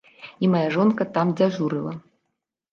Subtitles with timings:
[0.45, 1.93] І мая жонка там дзяжурыла.